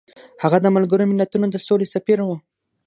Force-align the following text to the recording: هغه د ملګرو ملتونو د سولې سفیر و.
هغه 0.43 0.57
د 0.61 0.67
ملګرو 0.75 1.09
ملتونو 1.11 1.45
د 1.49 1.55
سولې 1.67 1.87
سفیر 1.93 2.19
و. 2.23 2.29